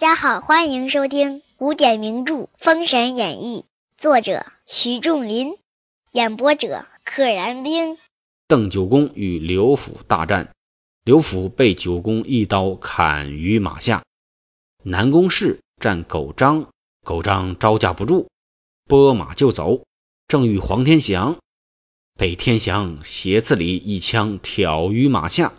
[0.00, 3.66] 大家好，欢迎收听古典名著《封神演义》，
[4.00, 5.58] 作者徐仲林，
[6.10, 7.98] 演播者可燃冰。
[8.48, 10.54] 邓九公与刘府大战，
[11.04, 14.02] 刘府被九公一刀砍于马下。
[14.82, 16.70] 南宫氏战狗张，
[17.04, 18.28] 狗张招架不住，
[18.86, 19.84] 拨马就走，
[20.28, 21.36] 正遇黄天祥，
[22.16, 25.52] 被天祥斜刺里一枪挑于马下。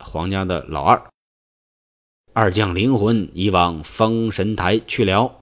[0.00, 1.11] 黄家的老二。
[2.34, 5.38] 二将灵魂已往封神台去了。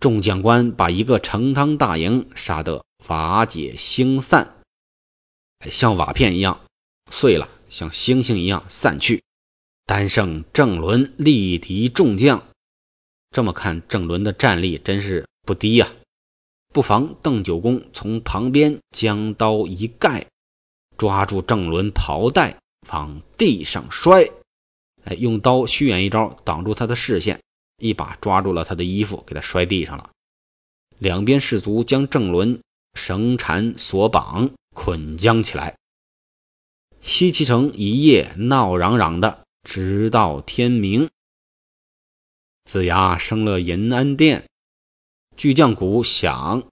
[0.00, 4.56] 众将官把一个成汤大营杀得瓦解星散，
[5.70, 6.60] 像瓦片一样
[7.10, 9.22] 碎了，像星星一样散去。
[9.86, 12.46] 单剩郑伦力敌众将，
[13.30, 15.90] 这么看郑伦的战力真是不低呀。
[16.72, 20.26] 不妨邓九公从旁边将刀一盖，
[20.98, 22.58] 抓住郑伦袍带
[22.90, 24.30] 往地上摔。
[25.04, 27.42] 哎，用刀虚掩一招挡住他的视线，
[27.78, 30.10] 一把抓住了他的衣服，给他摔地上了。
[30.98, 32.62] 两边士卒将郑伦
[32.94, 35.76] 绳缠索绑，捆将起来。
[37.00, 41.10] 西岐城一夜闹嚷嚷的，直到天明。
[42.64, 44.48] 子牙升了银安殿，
[45.36, 46.68] 巨将鼓响。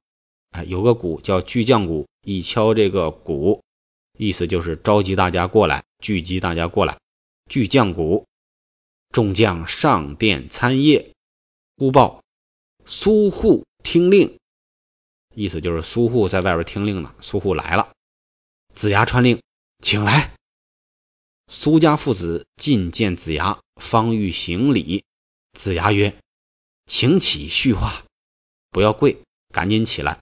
[0.53, 3.65] 哎，有个鼓叫巨将鼓，一敲这个鼓，
[4.17, 6.99] 意思就是召集大家过来，聚集大家过来。
[7.51, 8.29] 巨将鼓，
[9.11, 11.15] 众将上殿参谒。
[11.77, 12.23] 忽报
[12.87, 14.39] 苏护听令，
[15.35, 17.13] 意思就是苏护在外边听令呢。
[17.23, 17.93] 苏护来了，
[18.73, 19.43] 子牙传令，
[19.83, 20.33] 请来。
[21.49, 25.03] 苏家父子觐见子牙，方欲行礼。
[25.53, 26.17] 子牙曰
[26.87, 28.05] ：“请起，叙话，
[28.71, 30.21] 不要跪，赶紧起来。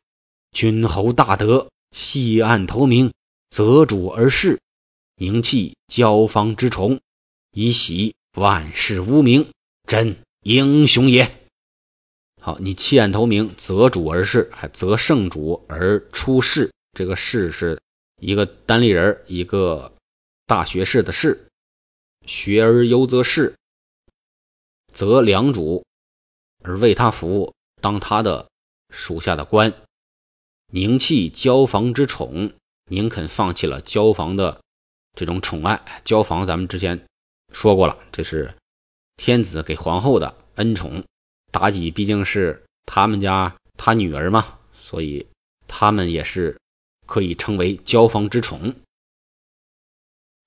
[0.53, 3.13] 君侯大德，弃暗投明，
[3.51, 4.63] 择主而事，
[5.17, 7.03] 宁弃交方之宠。”
[7.61, 9.51] 以喜万世无名，
[9.85, 11.37] 真英雄也。
[12.41, 16.73] 好，你弃暗投明，择主而事，还择圣主而出世。
[16.93, 17.83] 这个世是
[18.21, 19.93] 一个单立人，一个
[20.47, 21.49] 大学士的士。
[22.25, 23.57] 学而优则仕，
[24.95, 25.85] 择良主
[26.63, 28.49] 而为他服务，当他的
[28.91, 29.75] 属下的官。
[30.69, 32.53] 宁弃交房之宠，
[32.89, 34.61] 宁肯放弃了交房的
[35.17, 36.03] 这种宠爱。
[36.05, 37.05] 交房，咱们之前。
[37.53, 38.55] 说过了，这是
[39.17, 41.05] 天子给皇后的恩宠。
[41.51, 45.27] 妲己毕竟是他们家他女儿嘛，所以
[45.67, 46.61] 他们也是
[47.07, 48.75] 可以称为交房之宠，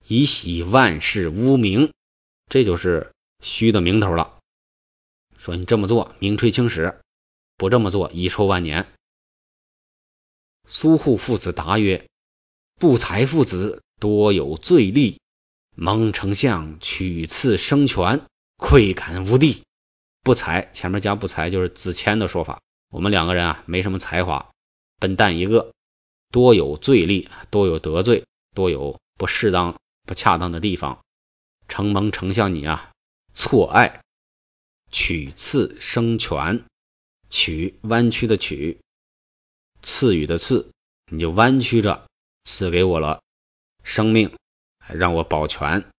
[0.07, 1.91] 以洗万世污名。
[2.50, 4.40] 这就是虚的名头了。
[5.38, 7.01] 说你这么做名垂青史，
[7.57, 8.88] 不这么做遗臭万年。
[10.67, 12.07] 苏护父子答曰
[12.79, 15.21] ：“不才父子多有罪力。”
[15.76, 18.26] 蒙丞相取次生权，
[18.58, 19.64] 愧感无地。
[20.24, 22.62] 不才前面加不才就是子谦的说法。
[22.90, 24.52] 我们两个人啊，没什么才华，
[25.00, 25.74] 笨蛋一个，
[26.30, 31.00] 多有罪力，多有得罪，多有不适当、不恰当的地方。
[31.68, 32.92] 承蒙丞相你啊，
[33.34, 34.02] 错爱
[34.92, 36.66] 取次生权，
[37.30, 38.82] 取弯曲的取，
[39.82, 40.70] 赐予的赐，
[41.09, 42.06] 你就弯曲着
[42.44, 43.22] 赐给我了
[43.84, 44.36] 生命。
[44.94, 45.90] 让我保全，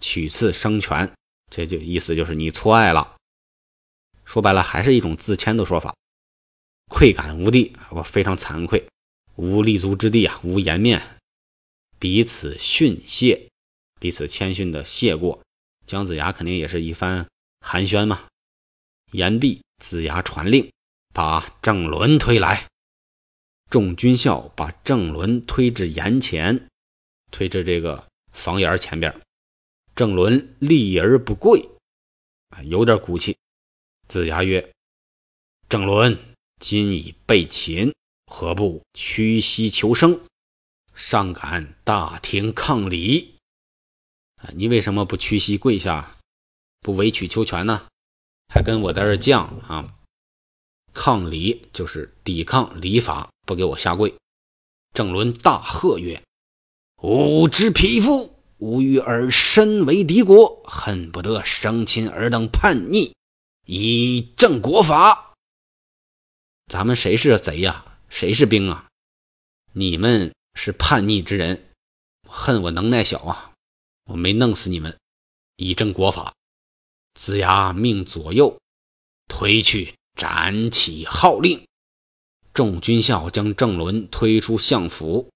[0.00, 1.12] 取次生权，
[1.50, 3.16] 这就意思就是你错爱了。
[4.24, 5.94] 说白了，还是一种自谦的说法。
[6.90, 8.88] 愧感无地，我非常惭愧，
[9.36, 11.18] 无立足之地啊，无颜面。
[11.98, 13.48] 彼此训谢，
[14.00, 15.42] 彼此谦逊的谢过。
[15.86, 17.28] 姜子牙肯定也是一番
[17.60, 18.26] 寒暄嘛。
[19.12, 20.72] 言毕，子牙传令，
[21.12, 22.68] 把郑伦推来。
[23.70, 26.68] 众军校把郑伦推至岩前，
[27.30, 28.07] 推至这个。
[28.32, 29.20] 房檐前边，
[29.94, 31.70] 郑伦立而不跪，
[32.50, 33.36] 啊，有点骨气。
[34.06, 34.72] 子牙曰
[35.68, 36.18] ：“郑伦
[36.60, 37.94] 今已被擒，
[38.26, 40.20] 何不屈膝求生？
[40.94, 43.38] 上敢大庭抗礼？
[44.36, 46.16] 啊，你为什么不屈膝跪下，
[46.80, 47.88] 不委曲求全呢？
[48.48, 49.94] 还跟我在这犟啊？
[50.94, 54.14] 抗礼就是抵抗礼法，不给我下跪。”
[54.94, 56.22] 郑伦大喝曰。
[57.00, 63.14] 吾之匹夫，吾与尔身为敌国，恨不得生擒尔等叛逆，
[63.64, 65.32] 以正国法。
[66.66, 67.86] 咱们谁是贼呀？
[68.08, 68.88] 谁是兵啊？
[69.72, 71.70] 你们是叛逆之人，
[72.28, 73.52] 恨我能耐小啊！
[74.04, 74.98] 我没弄死你们，
[75.54, 76.34] 以正国法。
[77.14, 78.58] 子牙命左右
[79.28, 81.64] 推去斩起号令，
[82.52, 85.30] 众军校将郑伦推出相府。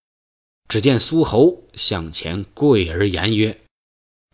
[0.68, 3.60] 只见苏侯向前跪而言曰：“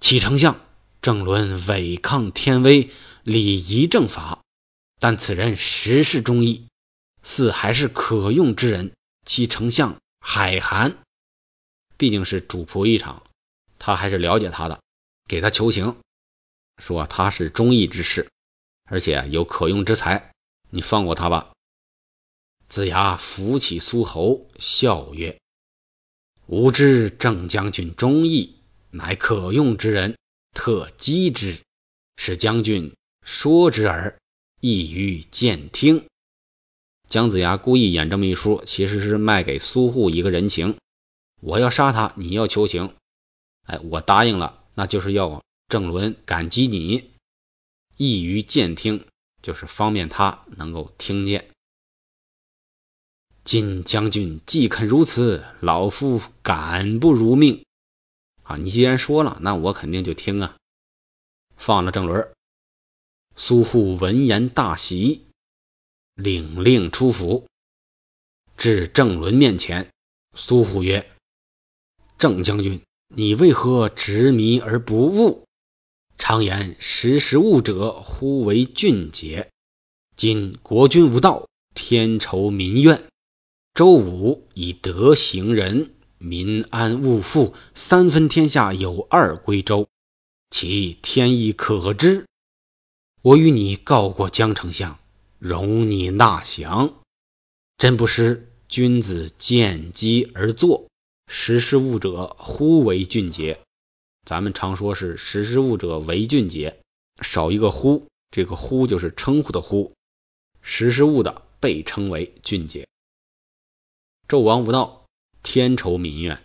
[0.01, 0.61] 启丞相，
[1.03, 2.91] 郑伦违抗天威，
[3.25, 4.43] 礼仪正法，
[5.01, 6.69] 但此人实是忠义，
[7.23, 8.93] 似还是可用之人。
[9.27, 10.97] 其丞相海涵，
[11.99, 13.25] 毕竟是主仆一场，
[13.79, 14.81] 他还是了解他的，
[15.29, 15.97] 给他求情，
[16.83, 18.31] 说他是忠义之士，
[18.85, 20.33] 而且有可用之才，
[20.71, 21.53] 你放过他吧。
[22.69, 25.39] 子牙扶起苏侯，笑曰
[26.51, 28.57] ：“吾知郑将军忠义，
[28.91, 30.17] 乃可用之人，
[30.55, 31.59] 特击之，
[32.17, 34.19] 使将军说之耳，
[34.59, 36.07] 易于见听。”
[37.07, 40.79] 姜子牙故意演这么一出，其实是卖给苏护一个人情。
[41.43, 42.95] 我要杀他，你要求情，
[43.67, 47.11] 哎，我答应了，那就是要郑伦感激你，
[47.99, 49.05] 易于见听，
[49.43, 51.51] 就是方便他能够听见。
[53.51, 57.65] 今将军既肯如此，老夫敢不如命？
[58.43, 60.59] 啊，你既然说了，那我肯定就听啊。
[61.57, 62.31] 放了郑伦，
[63.37, 65.23] 苏护闻言大喜，
[66.15, 67.47] 领令出府，
[68.59, 69.89] 至郑伦面前。
[70.35, 71.11] 苏护曰
[72.19, 75.47] ：“郑将军，你为何执迷而不悟？
[76.19, 79.51] 常言识时务者，忽为俊杰。
[80.19, 83.05] 今国君无道，天仇民怨。”
[83.79, 89.87] 周武以德行仁，民安物富，三分天下有二归周，
[90.51, 92.27] 其天意可知。
[93.23, 94.99] 我与你告过江丞相，
[95.39, 96.97] 容你纳降。
[97.77, 100.89] 真不失君子见机而作，
[101.29, 103.61] 识时务者忽为俊杰。
[104.27, 106.81] 咱们常说是识时务者为俊杰，
[107.21, 109.93] 少一个忽，这个忽就是称呼的呼，
[110.63, 112.89] 识时务的被称为俊杰。
[114.29, 115.07] 纣王无道，
[115.43, 116.45] 天仇民怨，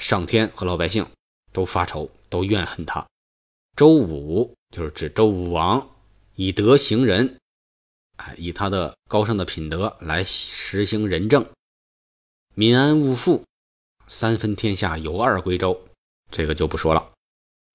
[0.00, 1.10] 上天和老百姓
[1.52, 3.06] 都发愁，都怨恨他。
[3.76, 5.90] 周武就是指周武王，
[6.34, 7.38] 以德行仁，
[8.16, 11.50] 哎，以他的高尚的品德来实行仁政，
[12.54, 13.44] 民安物富，
[14.08, 15.86] 三分天下有二归周，
[16.30, 17.12] 这个就不说了，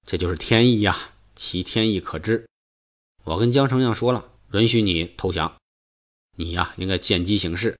[0.07, 2.49] 这就是天意呀，其天意可知。
[3.23, 5.55] 我跟江丞相说了，允许你投降，
[6.35, 7.77] 你呀应该见机行事。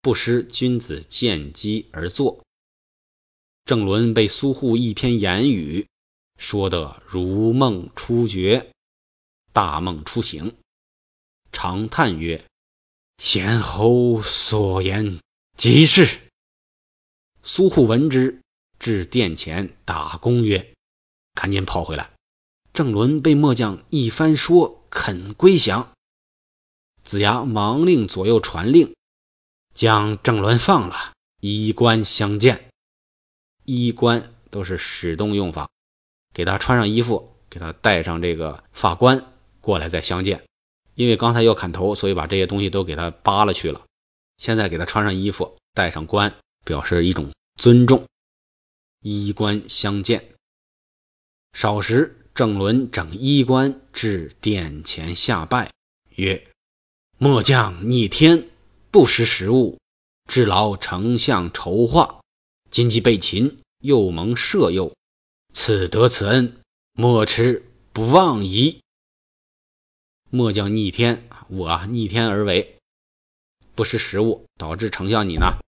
[0.00, 2.44] 不失君子见机而作。
[3.64, 5.88] 郑伦被苏护一篇言语
[6.38, 8.72] 说得如梦初觉，
[9.52, 10.56] 大梦初醒，
[11.52, 12.44] 长叹曰
[13.18, 15.20] ：“贤侯所言
[15.56, 16.08] 极是。”
[17.42, 18.42] 苏护闻之，
[18.80, 20.74] 至殿前打工曰
[21.32, 22.12] ：“赶紧跑回来！”
[22.74, 25.94] 郑伦被末将一番说，肯归降。
[27.04, 28.95] 子牙忙令左右传令。
[29.76, 32.70] 将郑伦放了，衣冠相见。
[33.62, 35.68] 衣冠都是使动用法，
[36.32, 40.44] 给他穿上衣服，给他戴上这个发冠，过来再相见。
[40.94, 43.82] 因为刚才要砍头，所以把这些东西都给他扒了去了。
[44.38, 48.06] 现在给他穿上衣服，戴上冠，表示一种尊重。
[49.02, 50.32] 衣冠相见。
[51.52, 55.70] 少时，郑伦整衣冠至殿前下拜，
[56.14, 56.48] 曰
[57.18, 58.48] ：“末将逆天。”
[58.96, 59.78] 不识时务，
[60.26, 62.22] 致劳丞相筹划，
[62.70, 64.94] 今既被擒，又蒙赦宥，
[65.52, 66.62] 此得此恩，
[66.94, 68.80] 莫迟不忘矣。
[70.30, 72.78] 末将逆天，我逆天而为，
[73.74, 75.58] 不识时务，导致丞相你呢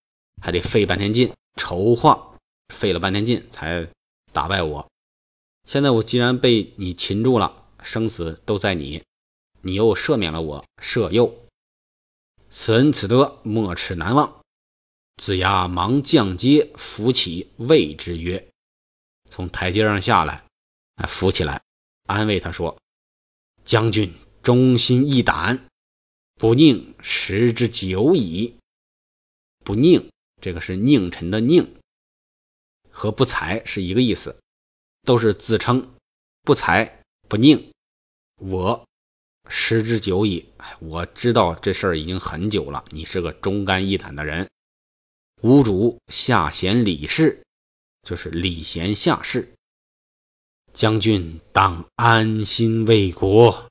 [0.41, 2.35] 还得费半天劲筹划，
[2.75, 3.89] 费了半天劲才
[4.33, 4.91] 打败我。
[5.67, 9.03] 现在我既然被你擒住了，生死都在你，
[9.61, 11.45] 你又赦免了我，赦宥。
[12.50, 14.43] 此恩此德，莫齿难忘。
[15.17, 18.50] 子牙忙降阶扶起，谓之曰
[19.31, 20.45] ：“从台阶上下来，
[21.09, 21.62] 扶起来，
[22.07, 22.81] 安慰他说
[23.67, 25.69] ：‘将军忠心义胆，
[26.37, 28.59] 不宁时之久矣。’
[29.62, 31.76] 不宁，这个是宁臣的宁，
[32.90, 34.40] 和不才是一个意思，
[35.02, 35.95] 都是自称
[36.43, 37.73] 不才不宁。
[38.37, 38.88] 我。”
[39.49, 42.85] 时之久矣，哎，我知道这事儿已经很久了。
[42.90, 44.50] 你是个忠肝义胆的人，
[45.40, 47.43] 吾主下贤李氏，
[48.02, 49.55] 就是礼贤下士。
[50.75, 53.71] 将军当安心为国，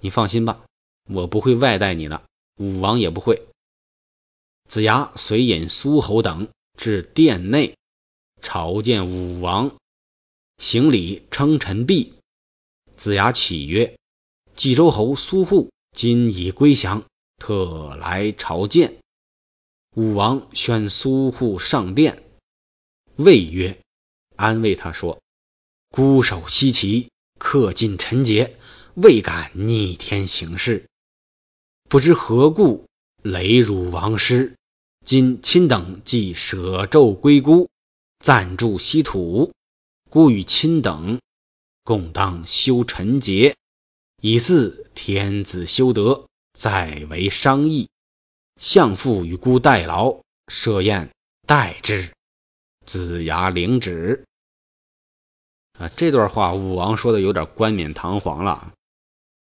[0.00, 0.64] 你放心吧，
[1.08, 2.22] 我不会外带你的，
[2.58, 3.46] 武王也不会。
[4.68, 7.76] 子牙随引苏侯等至殿内，
[8.42, 9.76] 朝见武王，
[10.58, 12.14] 行礼称臣毕。
[12.96, 13.96] 子牙启曰。
[14.56, 17.04] 冀州侯苏护今已归降，
[17.36, 18.96] 特来朝见。
[19.94, 22.22] 武王宣苏护上殿，
[23.16, 23.78] 谓曰
[24.34, 25.20] ：“安慰他说，
[25.90, 28.56] 孤守西岐，恪尽臣节，
[28.94, 30.88] 未敢逆天行事。
[31.90, 32.86] 不知何故
[33.22, 34.56] 累辱王师，
[35.04, 37.68] 今亲等既舍胄归孤，
[38.20, 39.52] 暂住西土，
[40.08, 41.20] 故与亲等
[41.84, 43.54] 共当修臣节，
[44.28, 47.90] 以祀天子修德，再为商议。
[48.60, 51.10] 相父与孤代劳，设宴
[51.46, 52.10] 待之。
[52.84, 54.24] 子牙领旨。
[55.78, 58.72] 啊，这段话武王说的有点冠冕堂皇了。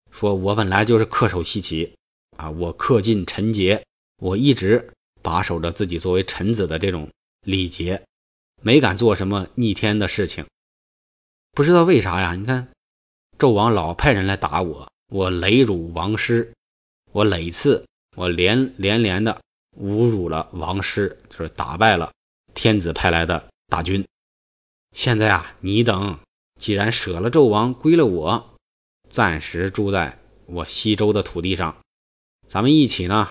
[0.09, 1.95] 说我本来就是恪守西岐
[2.35, 3.85] 啊，我恪尽臣节，
[4.17, 7.11] 我一直把守着自己作为臣子的这种
[7.41, 8.07] 礼节，
[8.59, 10.47] 没敢做什么逆天的事情。
[11.51, 12.33] 不知道为啥呀？
[12.33, 12.72] 你看
[13.37, 16.53] 纣王老派人来打我，我累辱王师，
[17.11, 17.85] 我累次
[18.15, 19.41] 我连连连的
[19.77, 22.13] 侮辱了王师，就是打败了
[22.53, 24.05] 天子派来的大军。
[24.95, 26.19] 现在啊，你等
[26.59, 28.53] 既然舍了纣王，归了我，
[29.09, 31.77] 暂时住在我西周的土地上，
[32.47, 33.29] 咱们一起呢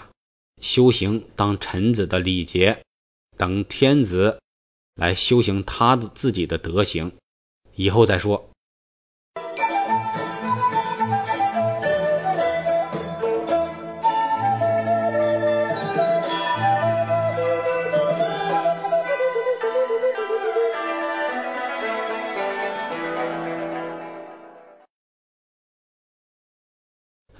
[0.61, 2.82] 修行当臣子的礼节，
[3.38, 4.40] 等天子
[4.94, 7.12] 来修行他的自己的德行，
[7.75, 8.51] 以后再说。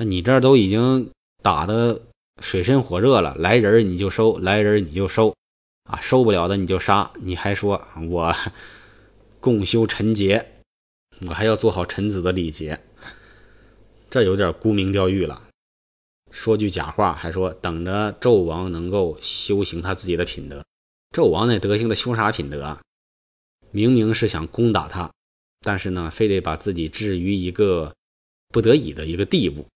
[0.05, 1.11] 你这都已经
[1.43, 2.03] 打的
[2.41, 5.37] 水深火热了，来人你就收，来人你就收
[5.85, 7.13] 啊，收不了的你就杀。
[7.21, 8.35] 你还说我
[9.41, 10.53] 共修臣节，
[11.27, 12.81] 我还要做好臣子的礼节，
[14.11, 15.43] 这有点沽名钓誉了。
[16.31, 20.65] 说句假话，还说等着纣王能够修行他自己的品德。
[21.15, 22.79] 纣王那德行的修啥品德？
[23.71, 25.13] 明明是想攻打他，
[25.61, 27.95] 但是呢，非得把自己置于一个
[28.49, 29.67] 不得已的一个地步。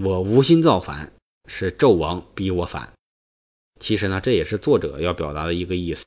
[0.00, 1.12] 我无心造反，
[1.48, 2.92] 是纣王逼我反。
[3.80, 6.06] 其实呢，这也是作者要表达的一个意思。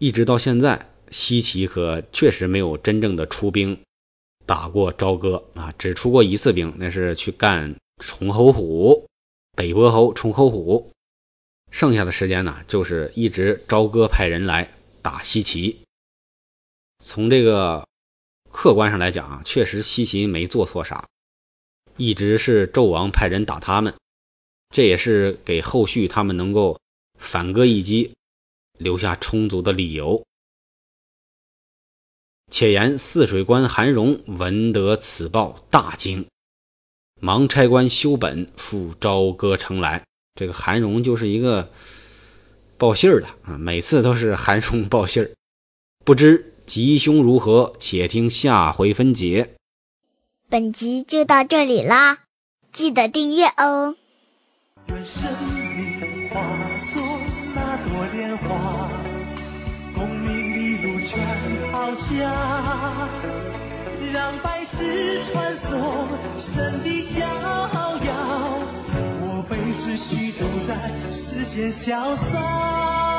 [0.00, 3.82] 一直到现在，西岐可确实没有真正的出兵
[4.46, 9.08] 打过朝歌啊，只出过一次兵，那是去干崇侯虎、
[9.54, 10.90] 北伯侯崇侯虎。
[11.70, 15.80] 剩下的时间呢，就是一直朝歌派人来打西岐。
[17.04, 17.86] 从这个
[18.50, 21.06] 客观上来讲啊，确实西岐没做错啥。
[21.96, 23.94] 一直是纣王派人打他们，
[24.70, 26.80] 这也是给后续他们能够
[27.18, 28.14] 反戈一击
[28.78, 30.24] 留下充足的理由。
[32.50, 36.26] 且言泗水关韩荣闻得此报，大惊，
[37.20, 40.04] 忙差官修本赴朝歌城来。
[40.34, 41.70] 这个韩荣就是一个
[42.76, 45.30] 报信儿的啊，每次都是韩荣报信儿。
[46.04, 49.54] 不知吉凶如何，且听下回分解。
[50.50, 52.18] 本集就到这里啦，
[52.72, 53.96] 记得订阅哦。
[54.88, 55.22] 愿生
[55.74, 56.40] 命化
[56.92, 57.02] 作
[57.54, 58.90] 那朵莲花，
[59.94, 63.08] 功名利禄全抛下，
[64.12, 66.06] 让百世穿梭
[66.40, 68.60] 神的逍遥。
[69.20, 70.76] 我辈只需独在
[71.10, 73.13] 世间潇洒。